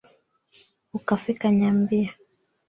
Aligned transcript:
Ukafika 0.97 1.47
nyambia. 1.57 2.11